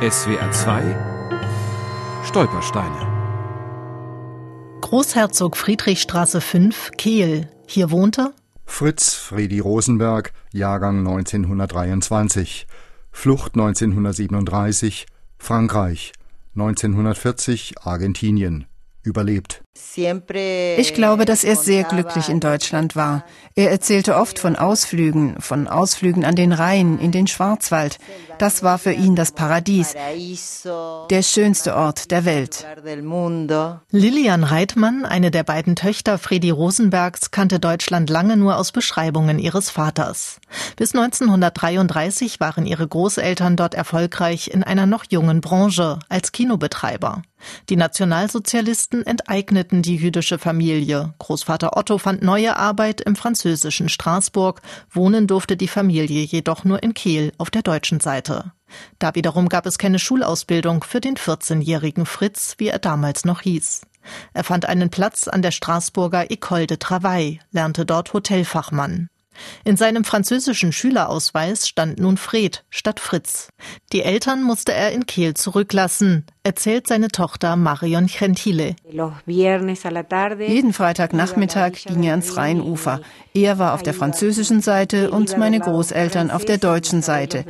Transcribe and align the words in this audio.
SWR 0.00 0.52
2 0.52 0.96
Stolpersteine 2.24 4.78
Großherzog 4.80 5.56
Friedrichstraße 5.56 6.40
5, 6.40 6.92
Kehl. 6.96 7.50
Hier 7.66 7.90
wohnte 7.90 8.32
Fritz 8.64 9.14
Friedi 9.14 9.58
Rosenberg, 9.58 10.32
Jahrgang 10.52 10.98
1923. 10.98 12.68
Flucht 13.10 13.56
1937, 13.56 15.06
Frankreich. 15.36 16.12
1940, 16.54 17.82
Argentinien. 17.82 18.66
Überlebt. 19.02 19.62
Ich 19.96 20.94
glaube, 20.94 21.24
dass 21.24 21.44
er 21.44 21.56
sehr 21.56 21.84
glücklich 21.84 22.28
in 22.28 22.40
Deutschland 22.40 22.96
war. 22.96 23.24
Er 23.54 23.70
erzählte 23.70 24.16
oft 24.16 24.38
von 24.38 24.56
Ausflügen, 24.56 25.40
von 25.40 25.66
Ausflügen 25.66 26.24
an 26.24 26.34
den 26.34 26.52
Rhein, 26.52 26.98
in 26.98 27.12
den 27.12 27.26
Schwarzwald. 27.26 27.98
Das 28.38 28.62
war 28.62 28.78
für 28.78 28.92
ihn 28.92 29.16
das 29.16 29.32
Paradies, 29.32 29.94
der 31.10 31.22
schönste 31.22 31.76
Ort 31.76 32.10
der 32.10 32.24
Welt. 32.24 32.66
Lilian 33.90 34.44
Reitmann, 34.44 35.04
eine 35.04 35.30
der 35.30 35.42
beiden 35.42 35.74
Töchter 35.74 36.18
Fredi 36.18 36.50
Rosenbergs, 36.50 37.30
kannte 37.30 37.60
Deutschland 37.60 38.10
lange 38.10 38.36
nur 38.36 38.56
aus 38.56 38.72
Beschreibungen 38.72 39.38
ihres 39.38 39.70
Vaters. 39.70 40.40
Bis 40.76 40.94
1933 40.94 42.40
waren 42.40 42.66
ihre 42.66 42.86
Großeltern 42.86 43.56
dort 43.56 43.74
erfolgreich 43.74 44.48
in 44.52 44.62
einer 44.62 44.86
noch 44.86 45.04
jungen 45.08 45.40
Branche 45.40 45.98
als 46.08 46.32
Kinobetreiber. 46.32 47.22
Die 47.68 47.76
Nationalsozialisten 47.76 49.06
enteigneten 49.06 49.82
die 49.82 49.96
jüdische 49.96 50.38
Familie. 50.38 51.14
Großvater 51.18 51.76
Otto 51.76 51.98
fand 51.98 52.22
neue 52.22 52.56
Arbeit 52.56 53.00
im 53.00 53.16
französischen 53.16 53.88
Straßburg. 53.88 54.60
Wohnen 54.90 55.26
durfte 55.26 55.56
die 55.56 55.68
Familie 55.68 56.22
jedoch 56.22 56.64
nur 56.64 56.82
in 56.82 56.94
Kehl 56.94 57.32
auf 57.38 57.50
der 57.50 57.62
deutschen 57.62 58.00
Seite. 58.00 58.52
Da 58.98 59.14
wiederum 59.14 59.48
gab 59.48 59.66
es 59.66 59.78
keine 59.78 59.98
Schulausbildung 59.98 60.84
für 60.84 61.00
den 61.00 61.16
14-jährigen 61.16 62.06
Fritz, 62.06 62.54
wie 62.58 62.68
er 62.68 62.78
damals 62.78 63.24
noch 63.24 63.40
hieß. 63.40 63.82
Er 64.32 64.44
fand 64.44 64.66
einen 64.66 64.90
Platz 64.90 65.28
an 65.28 65.42
der 65.42 65.50
Straßburger 65.50 66.30
École 66.30 66.66
de 66.66 66.76
Travail, 66.76 67.40
lernte 67.50 67.84
dort 67.84 68.12
Hotelfachmann. 68.12 69.08
In 69.64 69.76
seinem 69.76 70.04
französischen 70.04 70.72
Schülerausweis 70.72 71.68
stand 71.68 71.98
nun 71.98 72.16
Fred 72.16 72.64
statt 72.70 73.00
Fritz. 73.00 73.48
Die 73.92 74.02
Eltern 74.02 74.42
musste 74.42 74.72
er 74.72 74.92
in 74.92 75.06
Kehl 75.06 75.34
zurücklassen, 75.34 76.24
erzählt 76.42 76.86
seine 76.86 77.08
Tochter 77.08 77.56
Marion 77.56 78.06
Gentile. 78.06 78.76
Jeden 79.26 80.72
Freitagnachmittag 80.72 81.72
ging 81.86 82.02
er 82.04 82.12
ans 82.12 82.36
Rheinufer. 82.36 83.00
Er 83.34 83.58
war 83.58 83.74
auf 83.74 83.82
der 83.82 83.94
französischen 83.94 84.62
Seite 84.62 85.10
und 85.10 85.36
meine 85.36 85.60
Großeltern 85.60 86.30
auf 86.30 86.44
der 86.44 86.58
deutschen 86.58 87.02
Seite. 87.02 87.44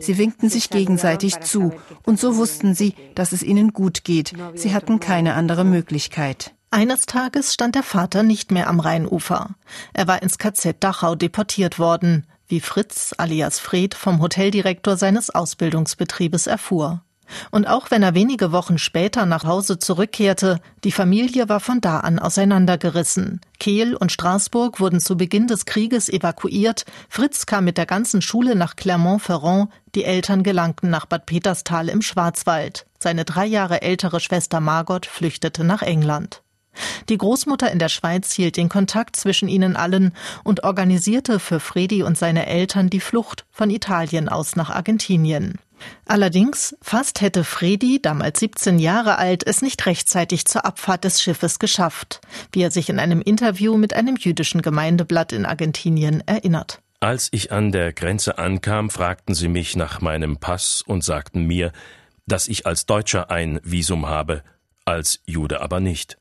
Sie 0.00 0.18
winkten 0.18 0.48
sich 0.48 0.70
gegenseitig 0.70 1.40
zu 1.40 1.72
und 2.04 2.18
so 2.18 2.36
wussten 2.36 2.74
sie, 2.74 2.94
dass 3.14 3.32
es 3.32 3.42
ihnen 3.42 3.72
gut 3.72 4.04
geht. 4.04 4.32
Sie 4.54 4.72
hatten 4.72 5.00
keine 5.00 5.34
andere 5.34 5.64
Möglichkeit. 5.64 6.54
Eines 6.74 7.04
Tages 7.04 7.52
stand 7.52 7.74
der 7.74 7.82
Vater 7.82 8.22
nicht 8.22 8.50
mehr 8.50 8.66
am 8.66 8.80
Rheinufer. 8.80 9.50
Er 9.92 10.08
war 10.08 10.22
ins 10.22 10.38
KZ 10.38 10.82
Dachau 10.82 11.14
deportiert 11.14 11.78
worden, 11.78 12.26
wie 12.48 12.60
Fritz 12.60 13.14
alias 13.18 13.58
Fred 13.58 13.94
vom 13.94 14.22
Hoteldirektor 14.22 14.96
seines 14.96 15.28
Ausbildungsbetriebes 15.28 16.46
erfuhr. 16.46 17.02
Und 17.50 17.68
auch 17.68 17.90
wenn 17.90 18.02
er 18.02 18.14
wenige 18.14 18.52
Wochen 18.52 18.78
später 18.78 19.26
nach 19.26 19.44
Hause 19.44 19.78
zurückkehrte, 19.78 20.60
die 20.82 20.92
Familie 20.92 21.50
war 21.50 21.60
von 21.60 21.82
da 21.82 22.00
an 22.00 22.18
auseinandergerissen. 22.18 23.42
Kehl 23.60 23.94
und 23.94 24.10
Straßburg 24.10 24.80
wurden 24.80 24.98
zu 24.98 25.18
Beginn 25.18 25.48
des 25.48 25.66
Krieges 25.66 26.08
evakuiert, 26.08 26.86
Fritz 27.10 27.44
kam 27.44 27.66
mit 27.66 27.76
der 27.76 27.86
ganzen 27.86 28.22
Schule 28.22 28.56
nach 28.56 28.76
Clermont-Ferrand, 28.76 29.68
die 29.94 30.04
Eltern 30.04 30.42
gelangten 30.42 30.88
nach 30.88 31.04
Bad 31.04 31.26
Peterstal 31.26 31.90
im 31.90 32.00
Schwarzwald. 32.00 32.86
Seine 32.98 33.26
drei 33.26 33.44
Jahre 33.44 33.82
ältere 33.82 34.20
Schwester 34.20 34.60
Margot 34.60 35.04
flüchtete 35.04 35.64
nach 35.64 35.82
England. 35.82 36.42
Die 37.08 37.18
Großmutter 37.18 37.70
in 37.70 37.78
der 37.78 37.88
Schweiz 37.88 38.32
hielt 38.32 38.56
den 38.56 38.68
Kontakt 38.68 39.16
zwischen 39.16 39.48
ihnen 39.48 39.76
allen 39.76 40.14
und 40.44 40.64
organisierte 40.64 41.38
für 41.38 41.60
Fredi 41.60 42.02
und 42.02 42.16
seine 42.16 42.46
Eltern 42.46 42.90
die 42.90 43.00
Flucht 43.00 43.44
von 43.50 43.70
Italien 43.70 44.28
aus 44.28 44.56
nach 44.56 44.70
Argentinien. 44.70 45.58
Allerdings, 46.06 46.76
fast 46.80 47.20
hätte 47.20 47.44
Fredi, 47.44 48.00
damals 48.00 48.40
17 48.40 48.78
Jahre 48.78 49.18
alt, 49.18 49.46
es 49.46 49.62
nicht 49.62 49.84
rechtzeitig 49.86 50.44
zur 50.44 50.64
Abfahrt 50.64 51.04
des 51.04 51.20
Schiffes 51.20 51.58
geschafft, 51.58 52.20
wie 52.52 52.62
er 52.62 52.70
sich 52.70 52.88
in 52.88 52.98
einem 52.98 53.20
Interview 53.20 53.76
mit 53.76 53.94
einem 53.94 54.16
jüdischen 54.16 54.62
Gemeindeblatt 54.62 55.32
in 55.32 55.44
Argentinien 55.44 56.22
erinnert. 56.26 56.80
Als 57.00 57.28
ich 57.32 57.50
an 57.50 57.72
der 57.72 57.92
Grenze 57.92 58.38
ankam, 58.38 58.88
fragten 58.88 59.34
sie 59.34 59.48
mich 59.48 59.74
nach 59.74 60.00
meinem 60.00 60.36
Pass 60.36 60.82
und 60.86 61.02
sagten 61.02 61.46
mir, 61.46 61.72
dass 62.26 62.46
ich 62.46 62.64
als 62.64 62.86
Deutscher 62.86 63.30
ein 63.30 63.58
Visum 63.64 64.06
habe, 64.06 64.44
als 64.84 65.20
Jude 65.26 65.60
aber 65.60 65.80
nicht. 65.80 66.16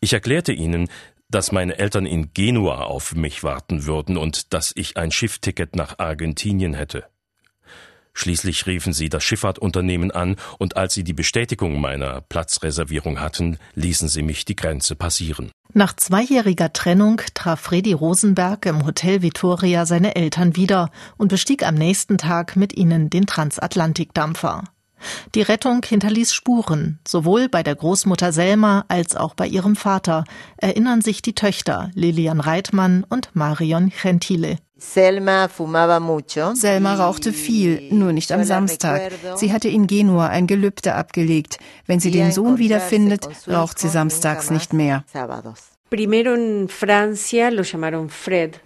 Ich 0.00 0.12
erklärte 0.12 0.52
ihnen, 0.52 0.88
dass 1.30 1.52
meine 1.52 1.78
Eltern 1.78 2.06
in 2.06 2.32
Genua 2.32 2.84
auf 2.84 3.14
mich 3.14 3.42
warten 3.42 3.86
würden 3.86 4.16
und 4.16 4.54
dass 4.54 4.72
ich 4.74 4.96
ein 4.96 5.10
Schiffticket 5.10 5.76
nach 5.76 5.98
Argentinien 5.98 6.74
hätte. 6.74 7.04
Schließlich 8.14 8.66
riefen 8.66 8.92
sie 8.92 9.10
das 9.10 9.22
Schifffahrtunternehmen 9.22 10.10
an, 10.10 10.34
und 10.58 10.76
als 10.76 10.92
sie 10.94 11.04
die 11.04 11.12
Bestätigung 11.12 11.80
meiner 11.80 12.20
Platzreservierung 12.20 13.20
hatten, 13.20 13.58
ließen 13.76 14.08
sie 14.08 14.22
mich 14.22 14.44
die 14.44 14.56
Grenze 14.56 14.96
passieren. 14.96 15.52
Nach 15.72 15.94
zweijähriger 15.94 16.72
Trennung 16.72 17.20
traf 17.34 17.60
Fredi 17.60 17.92
Rosenberg 17.92 18.66
im 18.66 18.84
Hotel 18.84 19.22
Vittoria 19.22 19.86
seine 19.86 20.16
Eltern 20.16 20.56
wieder 20.56 20.90
und 21.16 21.28
bestieg 21.28 21.64
am 21.64 21.76
nächsten 21.76 22.18
Tag 22.18 22.56
mit 22.56 22.76
ihnen 22.76 23.08
den 23.08 23.26
Transatlantikdampfer. 23.26 24.64
Die 25.34 25.42
Rettung 25.42 25.82
hinterließ 25.84 26.32
Spuren, 26.32 26.98
sowohl 27.06 27.48
bei 27.48 27.62
der 27.62 27.74
Großmutter 27.74 28.32
Selma 28.32 28.84
als 28.88 29.16
auch 29.16 29.34
bei 29.34 29.46
ihrem 29.46 29.76
Vater, 29.76 30.24
erinnern 30.56 31.00
sich 31.00 31.22
die 31.22 31.34
Töchter 31.34 31.90
Lilian 31.94 32.40
Reitmann 32.40 33.04
und 33.08 33.30
Marion 33.34 33.92
Gentile. 34.02 34.58
Selma 36.54 36.94
rauchte 36.94 37.32
viel, 37.32 37.92
nur 37.92 38.12
nicht 38.12 38.30
am 38.30 38.44
Samstag. 38.44 39.10
Sie 39.34 39.52
hatte 39.52 39.68
in 39.68 39.88
Genua 39.88 40.28
ein 40.28 40.46
Gelübde 40.46 40.94
abgelegt. 40.94 41.58
Wenn 41.86 41.98
sie 41.98 42.12
den 42.12 42.30
Sohn 42.30 42.58
wiederfindet, 42.58 43.28
raucht 43.48 43.78
sie 43.80 43.88
samstags 43.88 44.50
nicht 44.50 44.72
mehr. 44.72 45.04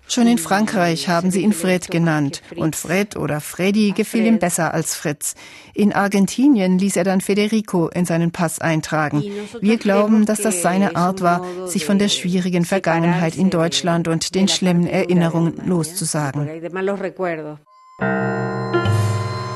Schon 0.08 0.26
in 0.26 0.38
Frankreich 0.38 1.08
haben 1.08 1.30
sie 1.30 1.42
ihn 1.42 1.52
Fred 1.52 1.88
genannt 1.90 2.42
und 2.56 2.74
Fred 2.74 3.16
oder 3.16 3.40
Freddy 3.40 3.92
gefiel 3.92 4.26
ihm 4.26 4.38
besser 4.40 4.74
als 4.74 4.96
Fritz. 4.96 5.34
In 5.72 5.92
Argentinien 5.92 6.78
ließ 6.78 6.96
er 6.96 7.04
dann 7.04 7.20
Federico 7.20 7.88
in 7.88 8.06
seinen 8.06 8.32
Pass 8.32 8.60
eintragen. 8.60 9.22
Wir 9.60 9.76
glauben, 9.76 10.26
dass 10.26 10.40
das 10.40 10.62
seine 10.62 10.96
Art 10.96 11.22
war, 11.22 11.68
sich 11.68 11.84
von 11.84 12.00
der 12.00 12.08
schwierigen 12.08 12.64
Vergangenheit 12.64 13.36
in 13.36 13.50
Deutschland 13.50 14.08
und 14.08 14.34
den 14.34 14.48
schlimmen 14.48 14.88
Erinnerungen 14.88 15.54
loszusagen. 15.64 16.48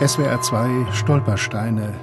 SWR 0.06 0.40
2 0.40 0.92
Stolpersteine. 0.92 1.94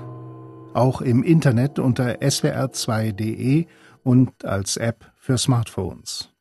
Auch 0.73 1.01
im 1.01 1.23
Internet 1.23 1.77
unter 1.77 2.15
swr2.de 2.15 3.67
und 4.03 4.45
als 4.45 4.77
App 4.77 5.11
für 5.15 5.37
Smartphones. 5.37 6.32